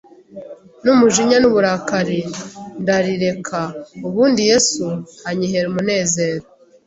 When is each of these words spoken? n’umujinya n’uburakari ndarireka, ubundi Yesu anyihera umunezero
n’umujinya 0.83 1.37
n’uburakari 1.39 2.19
ndarireka, 2.81 3.59
ubundi 4.07 4.41
Yesu 4.51 4.83
anyihera 5.29 5.67
umunezero 5.69 6.45